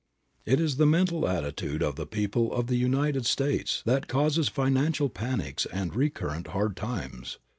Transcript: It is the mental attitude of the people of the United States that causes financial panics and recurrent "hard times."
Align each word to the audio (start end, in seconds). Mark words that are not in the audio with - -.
It 0.47 0.59
is 0.59 0.77
the 0.77 0.87
mental 0.87 1.27
attitude 1.27 1.83
of 1.83 1.95
the 1.95 2.07
people 2.07 2.51
of 2.53 2.65
the 2.65 2.75
United 2.75 3.27
States 3.27 3.83
that 3.85 4.07
causes 4.07 4.49
financial 4.49 5.09
panics 5.09 5.67
and 5.71 5.95
recurrent 5.95 6.47
"hard 6.47 6.75
times." 6.75 7.37